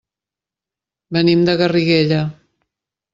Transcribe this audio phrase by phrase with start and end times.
[1.17, 2.23] Venim de Garriguella.